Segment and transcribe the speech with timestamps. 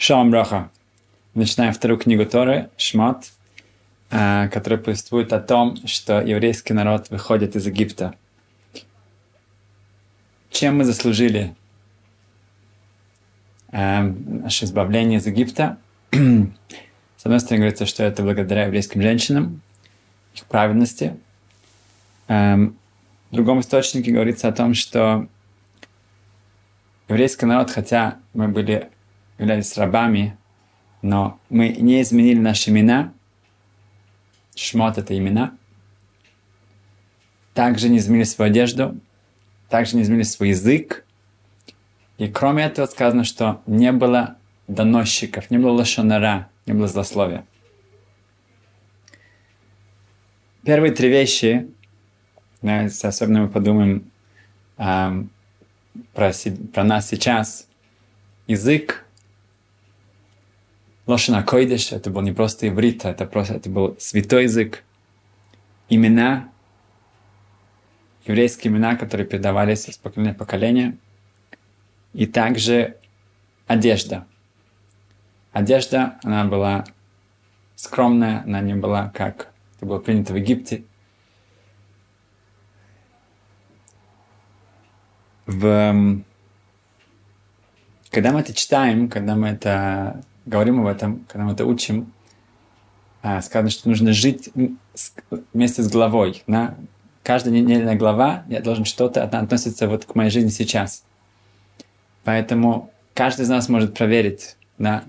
[0.00, 0.70] Шалом Браха.
[1.34, 3.32] Начинаем вторую книгу Торы, Шмат,
[4.10, 8.14] э, которая повествует о том, что еврейский народ выходит из Египта.
[10.50, 11.54] Чем мы заслужили
[13.72, 15.76] э, наше избавление из Египта?
[16.12, 19.60] С одной стороны, говорится, что это благодаря еврейским женщинам,
[20.34, 21.14] их праведности.
[22.26, 25.28] Э, в другом источнике говорится о том, что
[27.06, 28.88] еврейский народ, хотя мы были
[29.40, 30.36] являлись рабами,
[31.00, 33.14] но мы не изменили наши имена.
[34.54, 35.56] Шмот— это имена.
[37.54, 39.00] Также не изменили свою одежду,
[39.70, 41.06] также не изменили свой язык.
[42.18, 44.36] И кроме этого сказано, что не было
[44.68, 47.46] доносчиков, не было лошонара, не было злословия.
[50.64, 51.66] Первые три вещи,
[52.60, 54.10] особенно мы подумаем
[54.76, 55.24] э,
[56.12, 56.32] про,
[56.74, 57.66] про нас сейчас,
[58.46, 59.06] язык,
[61.10, 64.84] Лошана Койдеш, это был не просто иврит, это, просто, это был святой язык.
[65.88, 66.48] Имена,
[68.26, 70.96] еврейские имена, которые передавались из поколения в поколение.
[72.12, 72.96] И также
[73.66, 74.24] одежда.
[75.50, 76.84] Одежда, она была
[77.74, 80.84] скромная, она не была, как это было принято в Египте.
[85.46, 86.22] В...
[88.12, 92.12] Когда мы это читаем, когда мы это говорим об этом, когда мы это учим,
[93.22, 94.50] а, сказано, что нужно жить
[95.52, 96.42] вместе с главой.
[96.46, 96.74] На
[97.22, 101.04] каждая недельная глава я должен что-то относиться вот к моей жизни сейчас.
[102.24, 105.04] Поэтому каждый из нас может проверить на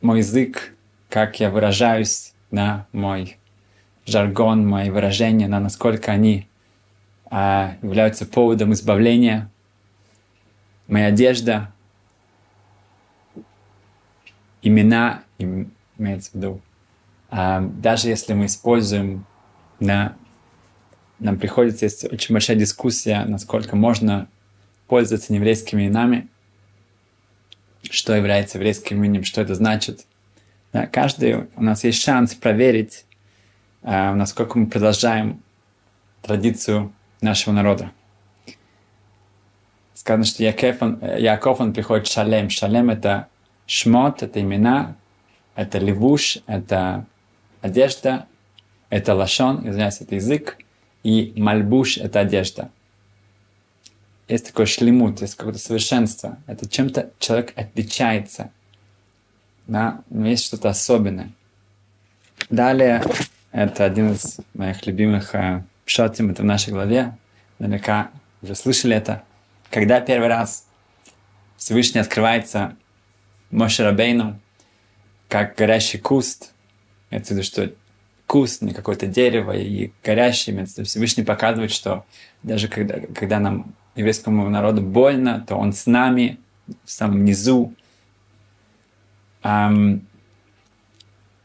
[0.00, 0.74] мой язык,
[1.08, 3.36] как я выражаюсь, на мой
[4.06, 6.48] жаргон, мои выражения, на насколько они
[7.26, 9.50] а, являются поводом избавления,
[10.86, 11.71] моя одежда,
[14.62, 16.60] имена, имеется в виду,
[17.30, 19.26] а, даже если мы используем,
[19.80, 20.16] на,
[21.18, 24.28] нам приходится, есть очень большая дискуссия, насколько можно
[24.86, 26.28] пользоваться нееврейскими именами,
[27.90, 30.06] что является еврейским именем, что это значит.
[30.72, 33.04] Да, каждый, у нас есть шанс проверить,
[33.82, 35.42] а, насколько мы продолжаем
[36.22, 37.90] традицию нашего народа.
[39.94, 42.50] Сказано, что Яков, он, Яков, он приходит шалем.
[42.50, 43.28] Шалем– это
[43.72, 44.96] Шмот— это имена,
[45.54, 47.06] это левуш, это
[47.62, 48.26] одежда,
[48.90, 50.58] это лашон, извиняюсь, это язык,
[51.02, 52.70] и мальбуш— это одежда.
[54.28, 56.36] Есть такой шлемут, есть какое-то совершенство.
[56.46, 58.50] Это чем-то человек отличается.
[59.66, 61.32] Да, есть что-то особенное.
[62.50, 63.02] Далее,
[63.52, 67.16] это один из моих любимых э, шотим, это в нашей главе.
[67.58, 68.10] Наверняка
[68.42, 69.22] уже слышали это.
[69.70, 70.66] Когда первый раз
[71.56, 72.76] Всевышний открывается
[73.52, 74.40] Моше Рабейну,
[75.28, 76.52] как горящий куст,
[77.10, 77.72] это в что
[78.26, 82.06] куст, не какое-то дерево, и горящий, имеется Всевышний показывает, что
[82.42, 86.38] даже когда, когда нам, еврейскому народу, больно, то он с нами,
[86.84, 87.74] в самом низу,
[89.42, 90.06] эм,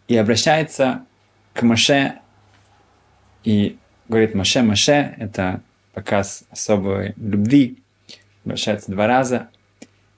[0.08, 1.06] и обращается
[1.54, 2.20] к Моше
[3.44, 5.62] и говорит Моше, Моше, это
[5.94, 7.84] показ особой любви,
[8.46, 9.50] обращается два раза,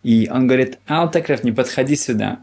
[0.04, 2.40] и он говорит, Алтакрев, не подходи сюда.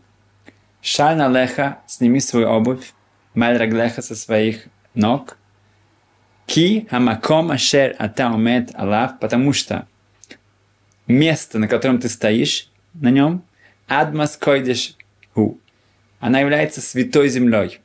[0.83, 2.93] Шальна леха, сними свою обувь,
[3.35, 5.39] маль раглеха со своих ног.
[6.47, 9.87] Ки хамаком ашер ата умет алав, потому что
[11.07, 13.43] место, на котором ты стоишь, на нем,
[13.89, 14.95] адмас койдеш
[15.35, 15.59] ху.
[16.21, 17.81] Она является святой землей.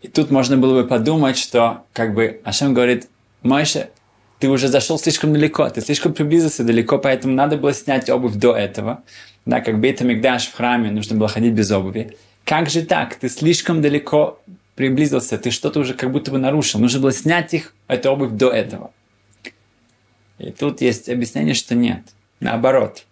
[0.00, 3.08] И тут можно было бы подумать, что как бы Ашем говорит,
[3.42, 3.90] Мойша,
[4.38, 8.56] ты уже зашел слишком далеко, ты слишком приблизился далеко, поэтому надо было снять обувь до
[8.56, 9.02] этого.
[9.46, 12.16] Да, как Бейта Мигдаш в храме нужно было ходить без обуви.
[12.44, 13.16] Как же так?
[13.16, 14.40] Ты слишком далеко
[14.74, 16.80] приблизился, ты что-то уже как будто бы нарушил.
[16.80, 18.92] Нужно было снять их, эту обувь до этого.
[20.38, 22.02] И тут есть объяснение, что нет.
[22.40, 23.04] Наоборот.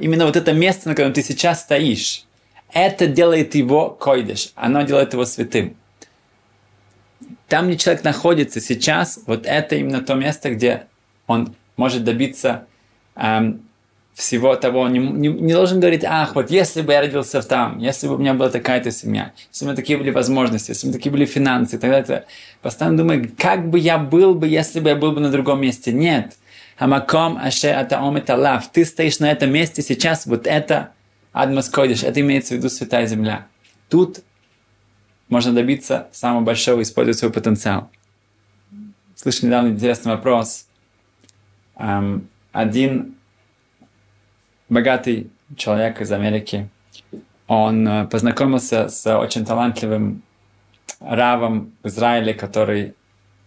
[0.00, 2.24] Именно вот это место, на котором ты сейчас стоишь,
[2.72, 4.52] это делает его койдеш.
[4.54, 5.76] Оно делает его святым.
[7.52, 10.84] Там, где человек находится сейчас, вот это именно то место, где
[11.26, 12.64] он может добиться
[13.14, 13.60] эм,
[14.14, 14.80] всего того.
[14.80, 18.14] Он не, не, не должен говорить, ах, вот если бы я родился там, если бы
[18.14, 20.90] у меня была такая-то семья, если бы у меня такие были возможности, если бы у
[20.92, 22.24] меня такие были финансы, тогда это
[22.62, 25.92] постоянно думаю, как бы я был бы, если бы я был бы на другом месте.
[25.92, 26.32] Нет.
[26.78, 28.72] Хамаком аше атаом лав.
[28.72, 30.92] Ты стоишь на этом месте сейчас, вот это
[31.34, 33.46] Адмас Койдиш, это имеется в виду Святая Земля.
[33.90, 34.20] Тут
[35.32, 37.90] можно добиться самого большого, используя свой потенциал.
[39.14, 40.66] Слышал недавно интересный вопрос.
[41.76, 43.14] Эм, один
[44.68, 46.68] богатый человек из Америки.
[47.46, 50.22] Он э, познакомился с очень талантливым
[51.00, 52.94] равом в Израиле, который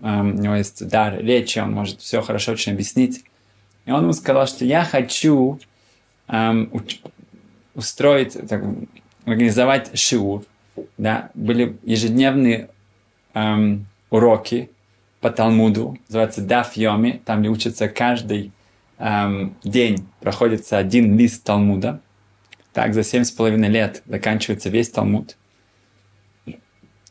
[0.02, 3.24] эм, у него есть дар речи, он может все хорошо очень объяснить.
[3.86, 5.60] И он ему сказал, что я хочу
[6.30, 6.72] эм,
[7.76, 8.64] устроить, так,
[9.26, 10.46] организовать шиур.
[10.98, 11.32] Да?
[11.34, 12.70] Были ежедневные
[13.34, 14.70] эм, уроки
[15.22, 18.52] по Талмуду, называется Даф Йоми, там где учатся каждый
[18.98, 22.02] эм, день, проходится один лист Талмуда.
[22.74, 25.38] Так, за семь с половиной лет заканчивается весь Талмуд.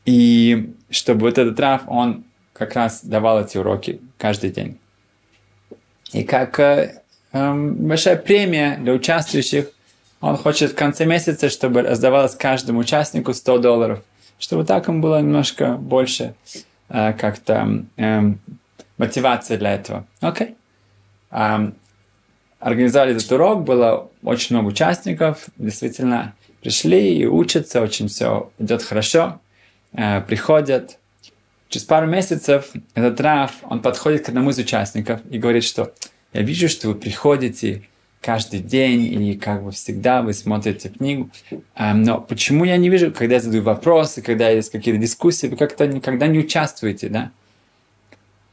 [0.04, 4.78] И чтобы вот этот Раф, он как раз давал эти уроки каждый день.
[6.12, 7.02] И как э,
[7.32, 9.70] э, большая премия для участвующих,
[10.24, 14.02] он хочет в конце месяца, чтобы раздавалось каждому участнику 100 долларов,
[14.38, 16.34] чтобы так им было немножко больше
[16.88, 18.20] э, как-то э,
[18.96, 20.06] мотивации для этого.
[20.20, 20.56] Окей.
[21.30, 21.74] Okay.
[22.58, 29.40] организовали этот урок, было очень много участников, действительно пришли и учатся, очень все идет хорошо,
[29.92, 30.98] э, приходят.
[31.68, 35.92] Через пару месяцев этот Раф, он подходит к одному из участников и говорит, что
[36.32, 37.82] я вижу, что вы приходите
[38.24, 43.12] каждый день и как бы всегда вы смотрите книгу, э, но почему я не вижу,
[43.12, 47.30] когда я задаю вопросы, когда есть какие-то дискуссии, вы как-то никогда не участвуете, да?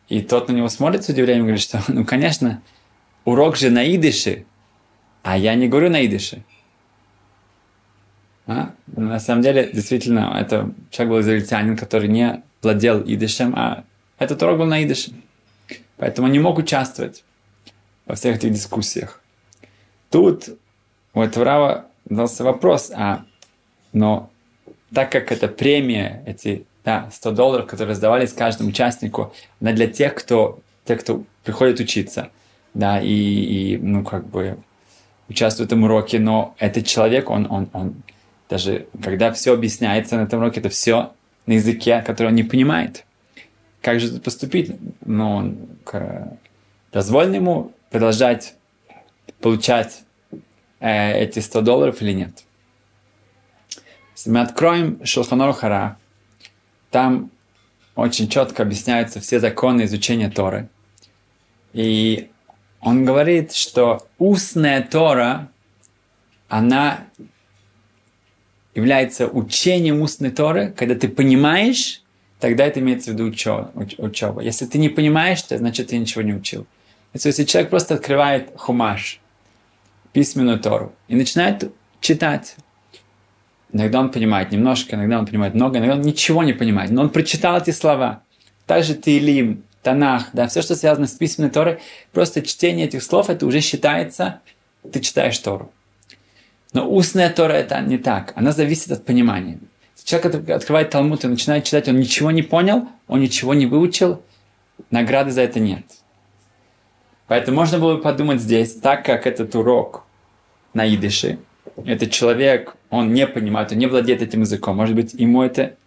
[0.09, 2.61] И тот на него смотрит с удивлением и говорит, что, ну, конечно,
[3.23, 4.45] урок же на идыше,
[5.23, 6.43] а я не говорю на идыше.
[8.47, 8.73] А?
[8.87, 13.85] На самом деле, действительно, это человек был израильтянин, который не владел идышем, а
[14.19, 15.13] этот урок был на идыше.
[15.95, 17.23] Поэтому не мог участвовать
[18.05, 19.21] во всех этих дискуссиях.
[20.11, 20.49] Тут
[21.13, 23.23] у этого Рава дался вопрос, а,
[23.93, 24.29] но
[24.93, 30.13] так как это премия, эти да, 100 долларов, которые раздавались каждому участнику, она для тех,
[30.15, 32.29] кто, тех, кто приходит учиться,
[32.73, 34.57] да, и, и ну, как бы
[35.29, 37.95] участвует в этом уроке, но этот человек, он, он, он
[38.49, 41.13] даже когда все объясняется на этом уроке, это все
[41.45, 43.05] на языке, который он не понимает.
[43.81, 44.75] Как же тут поступить?
[45.05, 45.57] Ну, он,
[46.91, 48.55] дозволен ему продолжать
[49.41, 50.03] получать
[50.79, 52.43] э, эти 100 долларов или нет.
[54.15, 55.97] Если мы откроем Шелханор Хара,
[56.91, 57.31] там
[57.95, 60.69] очень четко объясняются все законы изучения Торы.
[61.73, 62.29] И
[62.81, 65.49] он говорит, что устная Тора,
[66.49, 67.05] она
[68.73, 72.01] является учением устной Торы, когда ты понимаешь,
[72.39, 73.71] тогда это имеется в виду учеба.
[73.97, 74.41] учеба.
[74.41, 76.63] Если ты не понимаешь, то значит ты ничего не учил.
[76.63, 79.19] То есть, если человек просто открывает хумаш,
[80.13, 82.55] письменную Тору, и начинает читать,
[83.71, 87.09] иногда он понимает немножко, иногда он понимает много, иногда он ничего не понимает, но он
[87.09, 88.23] прочитал эти слова.
[88.65, 91.79] Также Таилим, Танах, да, все, что связано с письменной Торой,
[92.11, 94.41] просто чтение этих слов, это уже считается,
[94.91, 95.71] ты читаешь Тору.
[96.73, 99.59] Но устная Тора это не так, она зависит от понимания.
[100.03, 104.21] Человек открывает Талмуд и начинает читать, он ничего не понял, он ничего не выучил,
[104.89, 105.83] награды за это нет.
[107.31, 110.03] Поэтому можно было бы подумать здесь, так как этот урок
[110.73, 111.39] на идыше,
[111.85, 115.77] этот человек, он не понимает, он не владеет этим языком, может быть, ему это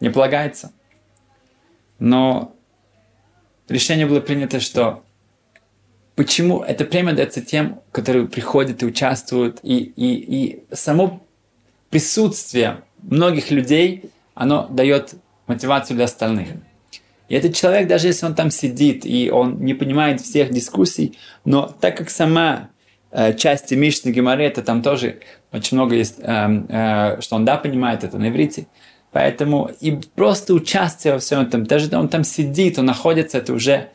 [0.00, 0.72] не полагается.
[1.98, 2.54] Но
[3.66, 5.02] решение было принято, что
[6.16, 11.22] почему эта премия дается тем, которые приходят и участвуют, и, и, и само
[11.88, 15.14] присутствие многих людей, оно дает
[15.46, 16.48] мотивацию для остальных.
[17.34, 21.66] И этот человек, даже если он там сидит и он не понимает всех дискуссий, но
[21.80, 22.68] так как сама
[23.10, 25.18] э, часть Мишны Гемары, это там тоже
[25.50, 28.68] очень много есть, э, э, что он да понимает, это на иврите,
[29.10, 33.90] Поэтому и просто участие во всем этом, даже он там сидит, он находится, это уже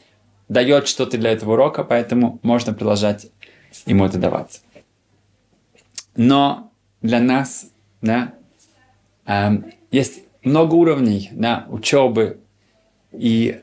[0.49, 3.27] дает что-то для этого урока, поэтому можно продолжать
[3.85, 4.63] ему это давать.
[6.17, 8.33] Но для нас, да,
[9.25, 9.51] э,
[9.91, 12.41] есть много уровней, да, учебы,
[13.11, 13.61] и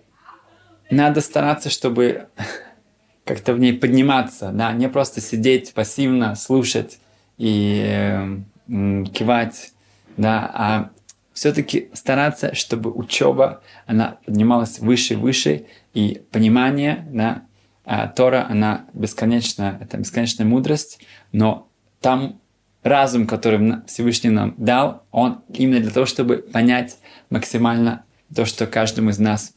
[0.90, 2.28] надо стараться, чтобы
[3.24, 6.98] как-то в ней подниматься, да, не просто сидеть пассивно, слушать
[7.38, 9.72] и э, кивать,
[10.16, 10.90] да, а
[11.32, 17.42] все-таки стараться, чтобы учеба, она поднималась выше и выше, и понимание, да,
[17.84, 21.00] а Тора, она бесконечная, это бесконечная мудрость,
[21.32, 21.68] но
[22.00, 22.40] там
[22.82, 26.98] разум, который Всевышний нам дал, он именно для того, чтобы понять
[27.28, 29.54] максимально то, что каждому из нас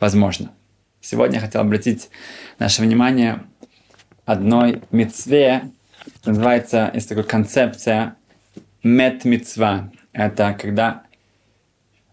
[0.00, 0.52] возможно.
[1.00, 2.10] Сегодня я хотел обратить
[2.58, 3.44] наше внимание
[4.24, 5.70] одной мецве,
[6.24, 8.16] называется, есть такая концепция
[8.82, 9.90] мет мецва.
[10.12, 11.02] Это когда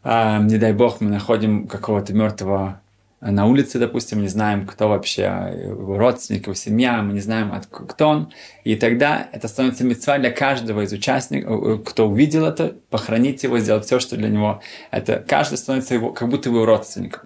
[0.04, 2.81] а, не дай бог, мы находим какого-то мертвого
[3.22, 8.34] на улице, допустим, не знаем, кто вообще родственник, его семья, мы не знаем, кто он.
[8.64, 13.60] И тогда это становится мецва для каждого из участников, э, кто увидел это, похоронить его,
[13.60, 14.62] сделать все, что для него.
[14.90, 17.22] Это каждый становится его, как будто его родственником.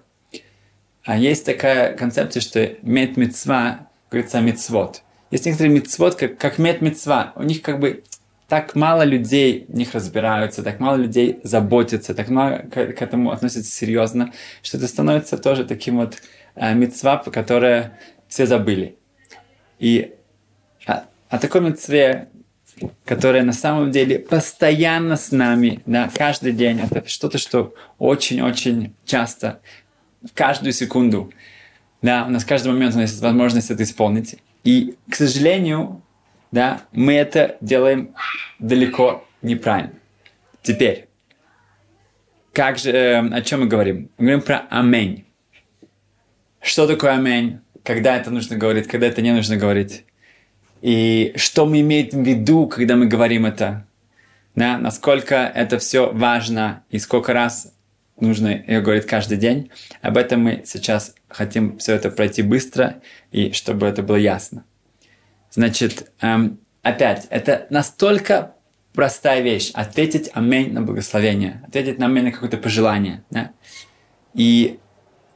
[1.04, 5.02] А есть такая концепция, что мет мецва, говорится, мецвод.
[5.30, 7.32] Есть некоторые мецвод, как, как мет мецва.
[7.36, 8.02] У них как бы
[8.48, 13.32] так мало людей в них разбираются, так мало людей заботятся, так мало к, к этому
[13.32, 16.22] относятся серьезно, что это становится тоже таким вот
[16.54, 17.98] э, митцва, которое
[18.28, 18.96] все забыли.
[19.78, 20.14] И
[20.86, 22.28] о, о такой митцве,
[23.04, 29.60] которая на самом деле постоянно с нами, да, каждый день, это что-то, что очень-очень часто,
[30.34, 31.32] каждую секунду,
[32.00, 34.36] да, у нас каждый момент у нас есть возможность это исполнить.
[34.62, 36.02] И, к сожалению,
[36.56, 38.14] да, мы это делаем
[38.58, 39.92] далеко неправильно.
[40.62, 41.06] Теперь,
[42.54, 44.08] как же, э, о чем мы говорим?
[44.16, 45.26] Мы говорим про амень.
[46.62, 47.60] Что такое амень?
[47.84, 50.06] Когда это нужно говорить, когда это не нужно говорить?
[50.80, 53.86] И что мы имеем в виду, когда мы говорим это?
[54.54, 57.74] Да, насколько это все важно и сколько раз
[58.18, 59.70] нужно ее говорить каждый день.
[60.00, 64.64] Об этом мы сейчас хотим все это пройти быстро и чтобы это было ясно.
[65.50, 68.54] Значит, эм, опять, это настолько
[68.92, 69.70] простая вещь.
[69.74, 71.62] Ответить аминь на благословение.
[71.66, 73.22] Ответить на аминь на какое-то пожелание.
[73.30, 73.52] Да?
[74.34, 74.78] И,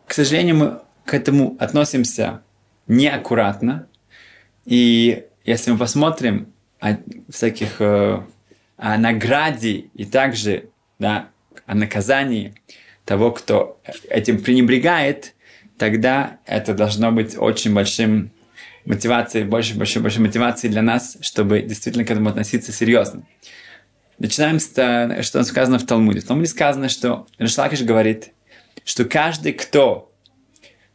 [0.07, 2.43] к сожалению, мы к этому относимся
[2.89, 3.87] неаккуратно.
[4.65, 6.97] И если мы посмотрим о
[7.29, 8.23] всяких э,
[8.77, 11.29] о награде и также да,
[11.67, 12.55] о наказании
[13.05, 15.35] того, кто этим пренебрегает,
[15.77, 18.31] тогда это должно быть очень большим
[18.91, 23.23] мотивации, больше, больше, больше мотивации для нас, чтобы действительно к этому относиться серьезно.
[24.19, 26.21] Начинаем с того, что сказано в Талмуде.
[26.21, 28.33] В Талмуде сказано, что Рашлакиш говорит,
[28.85, 30.13] что каждый, кто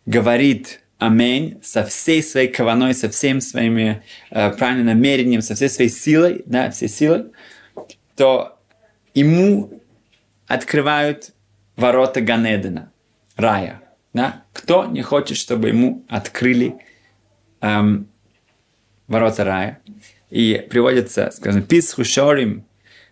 [0.06, 5.90] говорит Аминь со всей своей каваной, со всеми своими э, правильным намерением, со всей своей
[5.90, 7.32] силой, да, всей силой,
[8.16, 8.58] то
[9.14, 9.82] ему
[10.48, 11.32] открывают
[11.76, 12.92] ворота Ганедена,
[13.36, 13.82] рая.
[14.14, 14.44] Да?
[14.54, 16.76] Кто не хочет, чтобы ему открыли
[17.62, 18.08] эм,
[19.08, 19.80] ворота рая.
[20.30, 22.66] И приводится, скажем, писху шорим,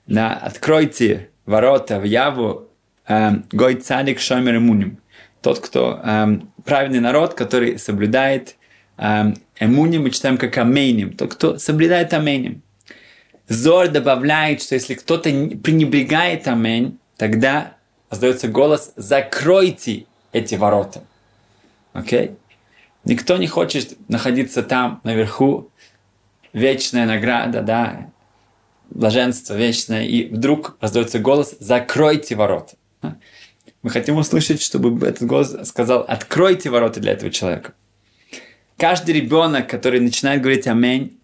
[0.07, 2.69] да, откройте ворота в яву
[3.07, 4.99] эм, гой цадик шомер эмуним.
[5.41, 8.55] Тот, кто эм, правильный народ, который соблюдает
[8.97, 11.13] эм, эмуним, мы читаем как амейним.
[11.13, 12.61] Тот, кто соблюдает амейним.
[13.47, 17.75] Зор добавляет, что если кто-то пренебрегает амень, тогда
[18.09, 21.03] раздается голос «закройте эти ворота».
[21.93, 22.27] Окей?
[22.27, 22.35] Okay?
[23.05, 25.69] Никто не хочет находиться там, наверху,
[26.53, 28.11] вечная награда, да,
[28.89, 32.75] блаженство вечное, и вдруг раздается голос «закройте ворота».
[33.01, 37.73] Мы хотим услышать, чтобы этот голос сказал «откройте ворота для этого человека».
[38.77, 41.19] Каждый ребенок, который начинает говорить «Аминь»,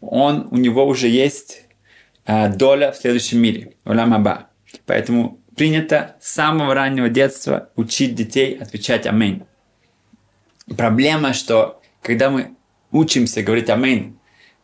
[0.00, 1.64] он, у него уже есть
[2.26, 4.48] э, доля в следующем мире, улам аба.
[4.86, 9.44] Поэтому принято с самого раннего детства учить детей отвечать «Аминь».
[10.76, 12.54] Проблема, что когда мы
[12.90, 14.18] учимся говорить «Аминь»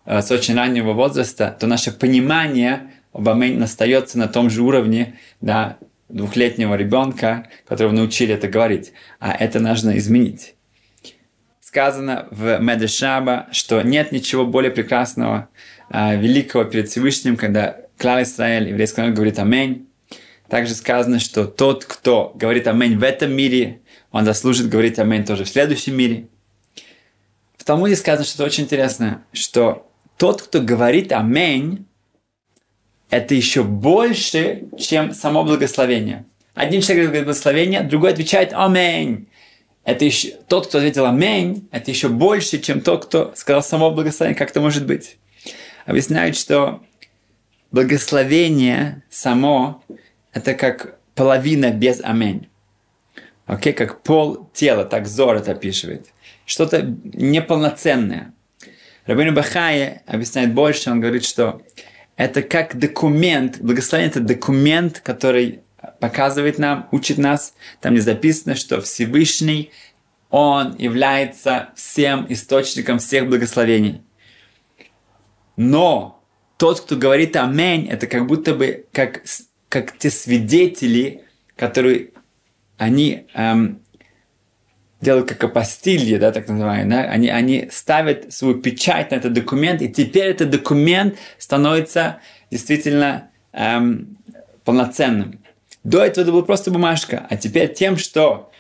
[0.06, 5.18] э, с очень раннего возраста, то наше понимание об «Аминь» остается на том же уровне
[5.40, 5.78] да,
[6.08, 8.92] двухлетнего ребенка, которого научили это говорить.
[9.18, 10.54] А это нужно изменить.
[11.60, 15.48] Сказано в Медрешаба, что нет ничего более прекрасного,
[15.90, 19.86] э, великого перед Всевышним, когда Клал Исраэль, еврейский народ, говорит «Аминь».
[20.48, 25.44] Также сказано, что тот, кто говорит «Аминь» в этом мире, он заслужит говорить аминь тоже
[25.44, 26.26] в следующем мире.
[27.56, 31.86] В Талмуде сказано что-то очень интересное, что тот, кто говорит аминь,
[33.08, 36.24] это еще больше, чем само благословение.
[36.54, 39.28] Один человек говорит благословение, другой отвечает аминь.
[39.84, 44.38] Это еще, тот, кто ответил аминь, это еще больше, чем тот, кто сказал само благословение.
[44.38, 45.18] Как это может быть?
[45.86, 46.82] Объясняют, что
[47.72, 49.82] благословение само–
[50.32, 52.49] это как половина без аминь
[53.50, 56.06] окей, как пол тела, так Зор это описывает.
[56.46, 58.32] Что-то неполноценное.
[59.06, 61.62] Рабин Бахай объясняет больше, он говорит, что
[62.16, 65.62] это как документ, благословение это документ, который
[65.98, 69.70] показывает нам, учит нас, там не записано, что Всевышний,
[70.28, 74.02] Он является всем источником всех благословений.
[75.56, 76.22] Но
[76.56, 79.22] тот, кто говорит «Аминь», это как будто бы как,
[79.68, 81.24] как те свидетели,
[81.56, 82.10] которые
[82.80, 83.82] они эм,
[85.02, 89.82] делают как апостилье, да, так называемые, да, они, они ставят свою печать на этот документ,
[89.82, 92.20] и теперь этот документ становится
[92.50, 94.16] действительно эм,
[94.64, 95.40] полноценным.
[95.84, 98.50] До этого это была просто бумажка, а теперь тем, что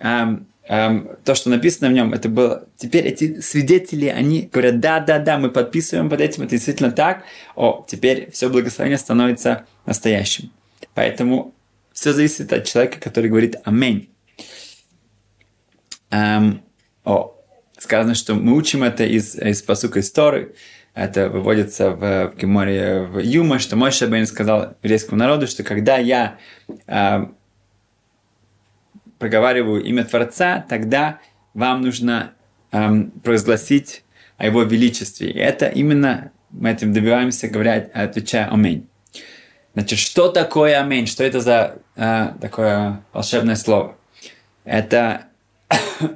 [0.00, 2.66] эм, эм, то, что написано в нем, это было...
[2.76, 7.22] Теперь эти свидетели, они говорят, да, да, да, мы подписываем под этим, это действительно так.
[7.54, 10.50] О, теперь все благословение становится настоящим.
[10.94, 11.54] Поэтому
[11.98, 14.08] все зависит от человека, который говорит «Аминь».
[16.10, 16.62] Эм,
[17.02, 17.34] о,
[17.76, 20.50] сказано, что мы учим это из, из посука истории.
[20.94, 25.98] Это выводится в, в Геморе в Юма, что мой Шабейн сказал еврейскому народу, что когда
[25.98, 26.38] я
[26.86, 27.26] э,
[29.18, 31.18] проговариваю имя Творца, тогда
[31.52, 32.32] вам нужно
[32.70, 34.04] эм, провозгласить
[34.36, 35.32] о его величестве.
[35.32, 38.88] И это именно мы этим добиваемся, говоря, отвечая «Аминь».
[39.78, 41.06] Значит, что такое «Аминь»?
[41.06, 43.96] Что это за э, такое волшебное слово?
[44.64, 45.26] Это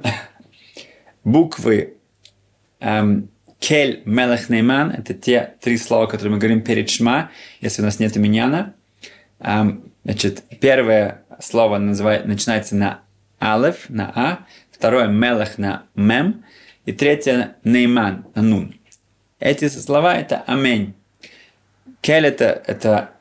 [1.23, 1.93] буквы
[2.81, 3.29] эм,
[3.59, 7.99] Кель, Мелех, Нейман– это те три слова, которые мы говорим перед Шма, если у нас
[7.99, 8.73] нет миньяна.
[9.39, 12.99] Эм, значит, первое слово называет, начинается на
[13.41, 14.39] Алеф, на А,
[14.71, 16.43] второе Мелех на Мем,
[16.85, 18.75] и третье Нейман на Нун.
[19.39, 20.95] Эти слова– это Амень.
[22.01, 23.13] Кель это,– это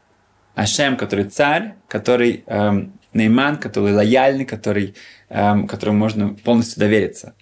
[0.54, 4.94] Ашем, который царь, который эм, Нейман, который лояльный, который,
[5.28, 7.34] эм, которому можно полностью довериться.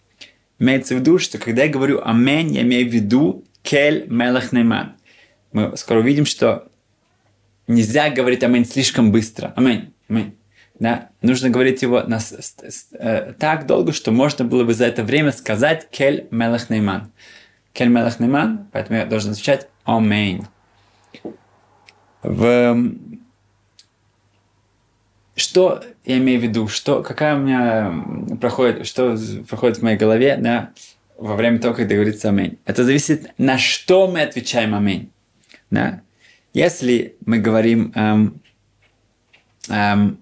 [0.59, 4.95] Имеется в виду, что когда я говорю Амень, я имею в виду Кель Мелах Нейман.
[5.53, 6.69] Мы скоро увидим, что
[7.67, 9.53] нельзя говорить Амень слишком быстро.
[9.57, 10.37] Амень, Амень.
[10.79, 11.11] Да?
[11.21, 15.03] Нужно говорить его на, с, с, э, так долго, что можно было бы за это
[15.03, 17.13] время сказать Кель Мелах Нейман.
[17.73, 20.47] Кель Мелах Нейман, поэтому я должен отвечать Амень.
[22.23, 22.93] В...
[25.35, 26.69] Что я имею в виду?
[26.69, 29.17] Что, какая у меня проходит, что
[29.49, 30.73] проходит в моей голове да,
[31.17, 32.59] во время того, когда говорится «Аминь».
[32.67, 35.11] Это зависит, на что мы отвечаем «Аминь».
[35.71, 36.03] Да?
[36.53, 38.41] Если мы говорим эм,
[39.69, 40.19] эм,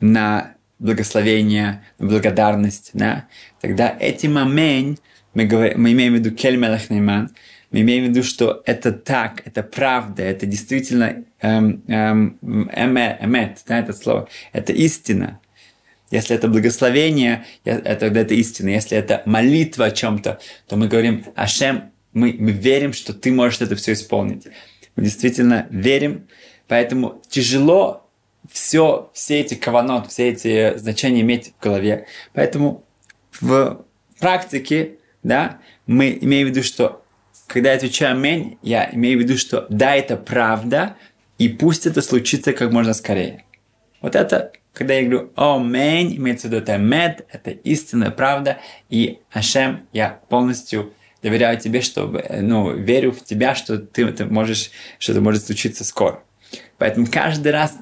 [0.00, 3.26] на благословение, на благодарность, да,
[3.60, 4.98] тогда этим «Аминь»
[5.34, 7.30] мы, говорим, мы имеем в виду «Кель мелах нейман»,
[7.74, 13.80] мы имеем в виду, что это так, это правда, это действительно эм, эм, эмет, да,
[13.80, 15.40] это слово, это истина.
[16.12, 18.68] Если это благословение, тогда это истина.
[18.68, 23.60] Если это молитва о чем-то, то мы говорим, Ашем, мы, мы верим, что ты можешь
[23.60, 24.46] это все исполнить.
[24.94, 26.28] Мы действительно верим,
[26.68, 28.08] поэтому тяжело
[28.52, 32.06] все, все эти каванот, все эти значения иметь в голове.
[32.34, 32.84] Поэтому
[33.40, 33.84] в
[34.20, 34.92] практике,
[35.24, 35.58] да,
[35.88, 37.03] мы имеем в виду, что
[37.54, 40.96] когда я отвечаю «Аминь», я имею в виду, что да, это правда,
[41.38, 43.44] и пусть это случится как можно скорее.
[44.00, 48.58] Вот это, когда я говорю «Аминь», имеется в виду это «Мед», это истинная правда,
[48.90, 52.08] и «Ашем», я полностью доверяю тебе, что,
[52.40, 56.24] ну, верю в тебя, что ты, ты можешь, что это может случиться скоро.
[56.78, 57.78] Поэтому каждый раз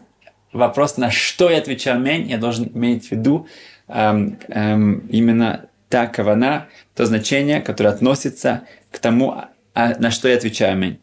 [0.53, 3.49] вопрос, на что я отвечаю «Аминь», я должен иметь в виду
[3.89, 10.37] эм, эм, именно та кавана, то значение, которое относится к тому, а на что я
[10.37, 10.99] отвечаю «Аминь».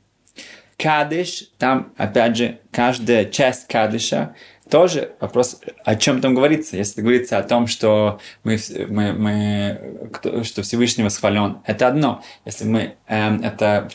[0.78, 4.36] Кадыш, там, опять же, каждая часть кадыша,
[4.70, 6.78] тоже вопрос, о чем там говорится.
[6.78, 10.12] Если говорится о том, что, мы, мы, мы,
[10.44, 12.24] что Всевышний восхвален, это одно.
[12.46, 13.90] Если мы, эм, это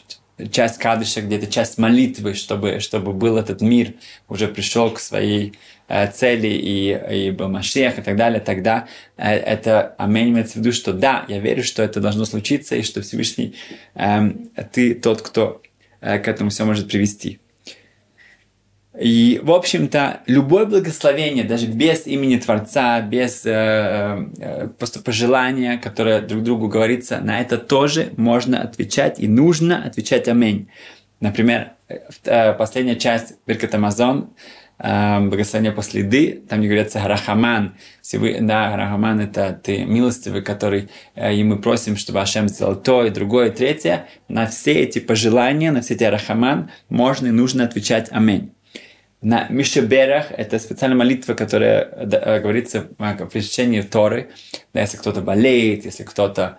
[0.50, 3.94] часть кадыша, где-то часть молитвы, чтобы, чтобы был этот мир,
[4.28, 5.54] уже пришел к своей
[5.88, 10.56] э, цели и, и был Машех и так далее, тогда э, это аминь имеется в
[10.56, 13.54] виду, что да, я верю, что это должно случиться, и что Всевышний,
[13.94, 14.30] э,
[14.72, 15.62] ты тот, кто
[16.00, 17.40] э, к этому все может привести.
[18.98, 26.20] И, в общем-то, любое благословение, даже без имени Творца, без э, э, просто пожелания, которое
[26.20, 30.68] друг другу говорится, на это тоже можно отвечать и нужно отвечать «Аминь».
[31.18, 34.30] Например, э, последняя часть Беркат Амазон,
[34.78, 37.74] э, благословение после еды, там не говорится «Рахаман».
[38.12, 43.04] Вы, да, Рахаман– это ты милостивый, который, э, и мы просим, чтобы Ашем сделал то,
[43.04, 44.06] и другое, и третье.
[44.28, 48.52] На все эти пожелания, на все эти Рахаман можно и нужно отвечать «Аминь».
[49.24, 54.28] На Мишеберах это специальная молитва, которая да, говорится в изучении Торы.
[54.74, 56.58] Да, если кто-то болеет, если кто-то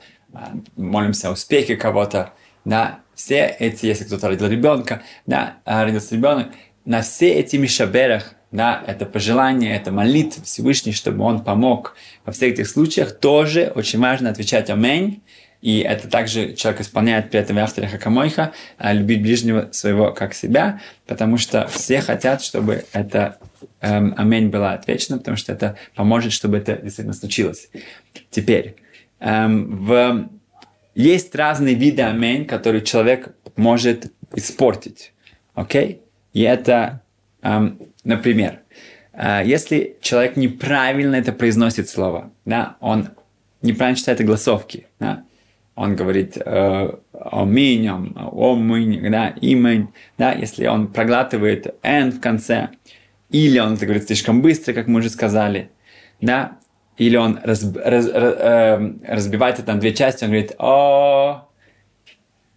[0.75, 2.33] молимся о успехе кого-то,
[2.65, 6.47] да, все эти, если кто-то родил ребенка, да, родился ребенок,
[6.85, 12.53] на все эти Мишаберах, да, это пожелание, это молитва Всевышний, чтобы он помог во всех
[12.53, 15.21] этих случаях, тоже очень важно отвечать «Аминь»,
[15.65, 20.79] и это также человек исполняет при этом автора Хакамойха, а любить ближнего своего как себя,
[21.07, 23.39] потому что все хотят, чтобы это
[23.81, 27.69] эм, амень была отвечена, потому что это поможет, чтобы это действительно случилось.
[28.29, 28.75] Теперь,
[29.19, 30.29] эм, в...
[30.93, 35.13] есть разные виды амень, которые человек может испортить.
[35.55, 35.83] Окей?
[35.83, 35.99] Okay?
[36.33, 37.01] И это,
[37.41, 38.59] эм, например,
[39.13, 43.09] э, если человек неправильно это произносит слово, да, он
[43.63, 44.85] неправильно читает огласовки.
[44.99, 45.25] Да?
[45.75, 52.69] Он говорит э, «оминь», «омынь», да, «имень», да, если он проглатывает «н» в конце,
[53.29, 55.69] или он это говорит слишком быстро, как мы уже сказали,
[56.21, 56.57] да,
[56.97, 61.49] или он раз, раз, раз, э, разбивает это на две части, он говорит «о»,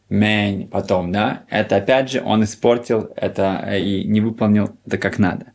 [0.09, 5.19] мень, потом, да, это опять же он испортил это э, и не выполнил это как
[5.19, 5.47] надо.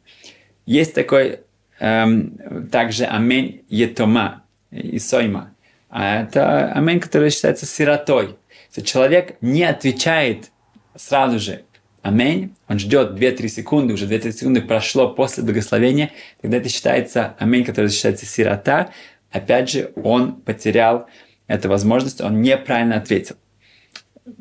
[0.66, 1.40] Есть такой
[1.80, 5.53] эм, также амень етома, и сойма.
[5.96, 8.36] А это амень, который считается сиротой.
[8.70, 10.50] Если человек не отвечает
[10.96, 11.66] сразу же
[12.02, 16.10] амень, он ждет 2-3 секунды, уже 2-3 секунды прошло после благословения,
[16.42, 18.90] тогда это считается амень, который считается сирота,
[19.32, 21.06] опять же, он потерял
[21.46, 23.36] эту возможность, он неправильно ответил.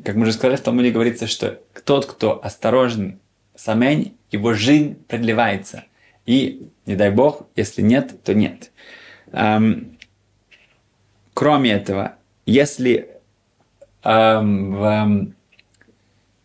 [0.03, 3.19] Как мы уже сказали, в Талмуде говорится, что тот, кто осторожен
[3.55, 5.83] с амень, его жизнь продлевается.
[6.25, 8.71] И, не дай бог, если нет, то нет.
[11.33, 12.15] Кроме этого,
[12.45, 13.09] если
[14.03, 15.35] эм, в эм,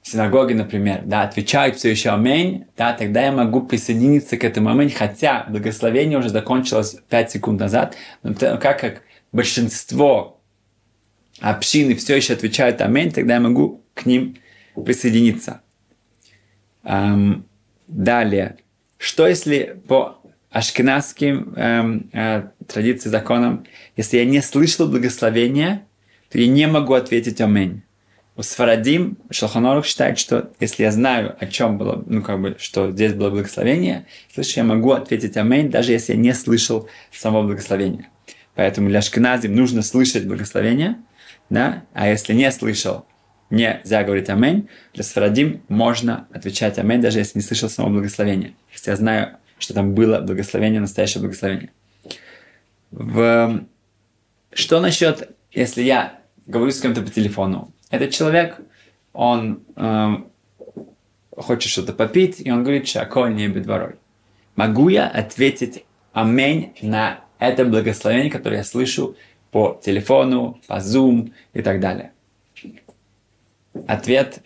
[0.02, 4.90] синагоге, например, да, отвечают все еще амень, да, тогда я могу присоединиться к этому амень,
[4.90, 10.40] хотя благословение уже закончилось 5 секунд назад, но как, как большинство
[11.40, 14.36] общины все еще отвечают амень, тогда я могу к ним
[14.74, 15.60] присоединиться.
[16.84, 17.46] Эм,
[17.86, 18.56] далее.
[18.96, 20.20] Что если по
[20.50, 25.86] ашкенадским эм, э, традициям, законам, если я не слышал благословения,
[26.30, 27.82] то я не могу ответить амень.
[28.36, 32.92] У Сфарадим Шалханорух считает, что если я знаю, о чем было, ну как бы, что
[32.92, 38.08] здесь было благословение, слышу, я могу ответить амень, даже если я не слышал самого благословения.
[38.54, 40.98] Поэтому для Ашкеназим нужно слышать благословение,
[41.50, 43.06] да, а если не слышал,
[43.50, 44.68] нельзя говорить амень.
[44.94, 48.54] Для Сфарадим можно отвечать амень, даже если не слышал самого благословения.
[48.72, 51.70] Если я знаю, что там было благословение, настоящее благословение.
[52.90, 53.64] В...
[54.52, 57.72] Что насчет, если я говорю с кем-то по телефону?
[57.90, 58.60] Этот человек,
[59.12, 60.16] он э,
[61.36, 63.96] хочет что-то попить, и он говорит, шаколь не бедворой.
[64.56, 69.16] Могу я ответить амень на это благословение, которое я слышу
[69.50, 72.12] по телефону, по Zoom и так далее?
[73.86, 74.40] Ответ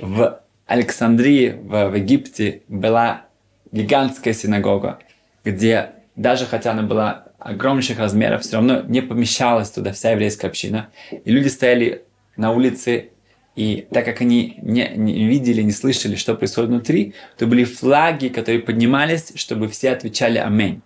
[0.00, 3.24] в Александрии, в, в Египте, была
[3.72, 4.98] гигантская синагога,
[5.44, 10.90] где даже хотя она была огромнейших размеров, все равно не помещалась туда вся еврейская община.
[11.24, 12.02] И люди стояли
[12.36, 13.10] на улице,
[13.56, 18.28] и так как они не, не видели, не слышали, что происходит внутри, то были флаги,
[18.28, 20.80] которые поднимались, чтобы все отвечали «Аминь».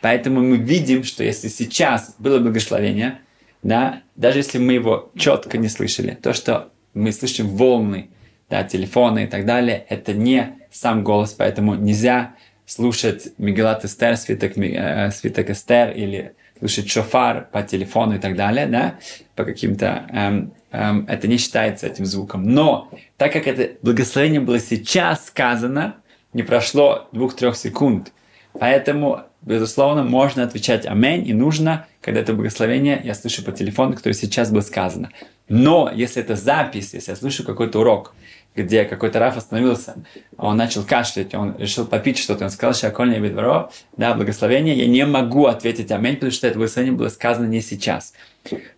[0.00, 3.20] Поэтому мы видим, что если сейчас было благословение,
[3.62, 8.10] да, даже если мы его четко не слышали, то, что мы слышим волны,
[8.50, 12.34] да, телефоны и так далее, это не сам голос, поэтому нельзя
[12.66, 18.66] слушать Мегалат Эстер, свиток, э, свиток Эстер или слушать шофар по телефону и так далее,
[18.66, 18.94] да,
[19.34, 22.44] по каким-то, эм, эм, это не считается этим звуком.
[22.44, 25.96] Но, так как это благословение было сейчас сказано,
[26.32, 28.12] не прошло двух-трех секунд,
[28.52, 34.14] поэтому, безусловно, можно отвечать «Аминь», и нужно, когда это благословение, я слышу по телефону, которое
[34.14, 35.10] сейчас было сказано.
[35.48, 38.14] Но, если это запись, если я слышу какой-то урок,
[38.54, 39.96] где какой-то Раф остановился,
[40.36, 44.86] он начал кашлять, он решил попить что-то, он сказал, что окольное бедворо, да, благословение, я
[44.86, 48.12] не могу ответить аминь, потому что это благословение было сказано не сейчас.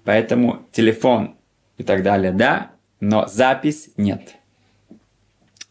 [0.05, 1.37] Поэтому телефон
[1.79, 4.35] и так далее, да, но запись нет.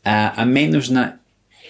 [0.03, 1.19] А, аминь нужно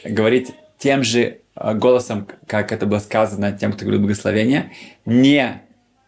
[0.03, 4.71] говорить тем же а, голосом, как это было сказано тем, кто говорит благословение,
[5.05, 5.61] не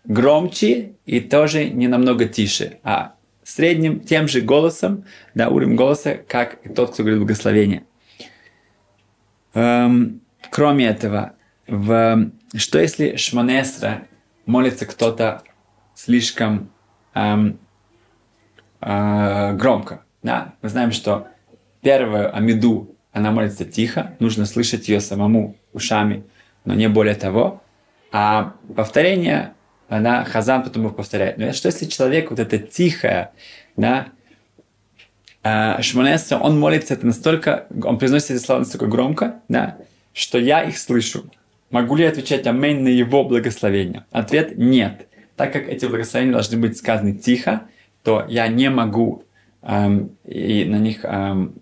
[0.05, 3.14] громче и тоже не намного тише, а
[3.45, 5.05] средним тем же голосом,
[5.35, 7.85] да, уровень голоса, как и тот, кто говорит благословение.
[9.53, 11.33] Эм, кроме этого,
[11.67, 14.07] в, что если Шманесра
[14.45, 15.43] молится кто-то
[15.93, 16.71] слишком
[17.13, 17.59] эм,
[18.81, 20.03] э, громко?
[20.23, 20.55] Да?
[20.61, 21.27] Мы знаем, что
[21.81, 26.25] первую Амиду она молится тихо, нужно слышать ее самому ушами,
[26.65, 27.61] но не более того.
[28.11, 29.54] А повторение
[29.87, 31.37] она хазан потом их повторяет.
[31.37, 33.31] Но что если человек вот это тихое,
[33.77, 34.07] да,
[35.43, 39.77] а, Шмонесра, он молится это настолько, он произносит эти слова настолько громко, да,
[40.13, 41.29] что я их слышу.
[41.69, 44.05] Могу ли я отвечать аминь на его благословение?
[44.11, 45.07] Ответ– нет.
[45.35, 47.67] Так как эти благословения должны быть сказаны тихо,
[48.03, 49.23] то я не могу
[49.61, 51.55] эм, и на них эм,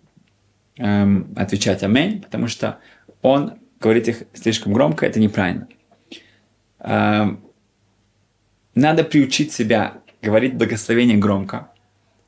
[0.77, 2.77] эм, отвечать аминь, потому что
[3.21, 5.67] он говорит их слишком громко, это неправильно.
[6.79, 7.41] Эм,
[8.75, 11.69] надо приучить себя говорить благословение громко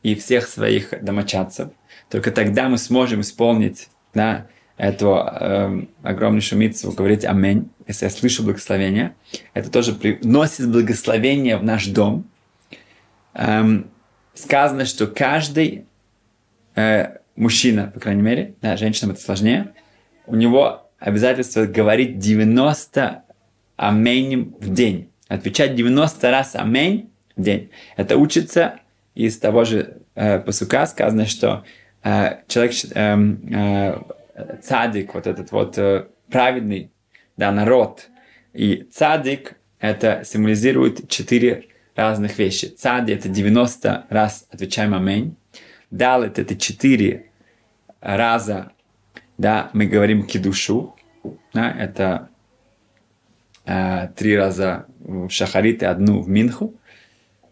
[0.04, 1.70] и всех своих домочадцев.
[2.10, 8.44] Только тогда мы сможем исполнить да, эту э, огромнейшую митцву говорить «Аминь», если я слышу
[8.44, 9.16] благословение,
[9.54, 12.26] это тоже приносит благословение в наш дом.
[13.34, 13.90] Эм,
[14.34, 15.86] сказано, что каждый
[16.76, 19.74] э, мужчина, по крайней мере, да, женщинам это сложнее,
[20.26, 23.24] у него обязательство говорить 90
[23.78, 25.10] аминь в день.
[25.28, 27.72] Отвечать 90 раз аминь в день.
[27.98, 28.80] Это учится
[29.16, 31.64] из того же э, посука, сказано, что
[32.04, 34.02] э, человек, э,
[34.36, 36.92] э, цадик, вот этот вот э, праведный,
[37.38, 38.10] да, народ,
[38.54, 42.66] и цадик это символизирует четыре разных вещи.
[42.66, 45.36] Цади это 90 раз отвечаем аминь.
[45.92, 47.30] Далит это четыре
[48.02, 48.72] раза,
[49.38, 50.96] да, мы говорим кидушу,
[51.54, 52.30] да, это
[53.66, 56.76] три раза в шахарит и одну в минху.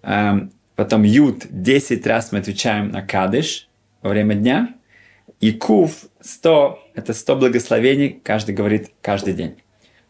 [0.03, 3.69] Э, потом ют 10 раз мы отвечаем на кадыш
[4.01, 4.75] во время дня.
[5.39, 9.57] И кув 100, это 100 благословений, каждый говорит каждый день.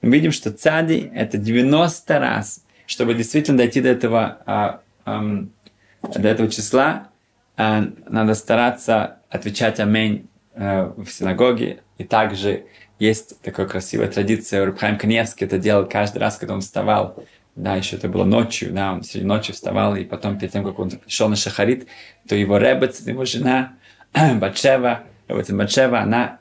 [0.02, 6.50] Мы видим, что цади это 90 раз, чтобы действительно дойти до этого, а, до этого
[6.50, 7.10] числа,
[7.56, 11.82] а, надо стараться отвечать аминь в синагоге.
[11.98, 12.66] И также
[13.04, 17.24] есть такая красивая традиция, Рубхайм Каневский это делал каждый раз, когда он вставал,
[17.56, 20.80] да, еще это было ночью, да, он среди ночи вставал, и потом, перед тем, как
[20.80, 21.88] он шел на Шахарит,
[22.28, 23.74] то его ребец, его жена,
[24.14, 26.40] Батшева, Батшева, она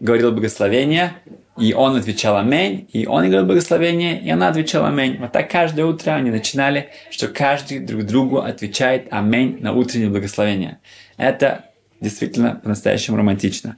[0.00, 1.14] говорила благословение,
[1.58, 5.16] и он отвечал «Аминь», и он говорил благословение, и она отвечала «Аминь».
[5.18, 10.78] Вот так каждое утро они начинали, что каждый друг другу отвечает «Аминь» на утреннее благословение.
[11.16, 11.64] Это
[12.00, 13.76] действительно по-настоящему романтично.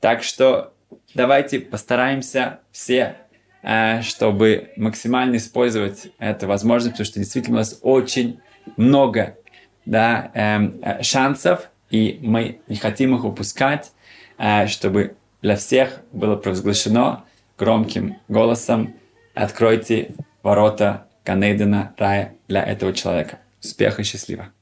[0.00, 0.74] Так что
[1.14, 3.16] давайте постараемся все,
[3.62, 8.40] э, чтобы максимально использовать эту возможность, потому что действительно у нас очень
[8.76, 9.36] много
[9.84, 13.92] да, эм, э, шансов, и мы не хотим их упускать,
[14.38, 17.24] э, чтобы для всех было провозглашено
[17.58, 18.96] громким голосом
[19.34, 23.38] «Откройте ворота Ганейдена рая для этого человека».
[23.62, 24.55] Успеха и счастливо!